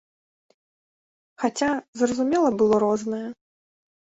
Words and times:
Хаця, 1.45 1.69
зразумела, 2.03 2.49
было 2.63 2.75
рознае. 2.89 3.25